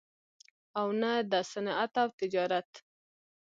او 0.79 0.87
نه 1.01 1.11
دَصنعت 1.33 1.93
او 2.03 2.09
تجارت 2.19 2.71